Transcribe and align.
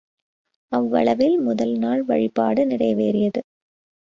அவ்வளவில் 0.71 1.37
முதல் 1.39 1.75
நாள் 1.77 2.03
வழிபாடு 2.03 2.65
நிறைவேறியது. 2.65 3.41